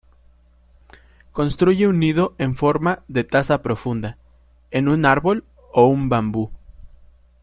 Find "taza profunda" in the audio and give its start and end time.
3.23-4.17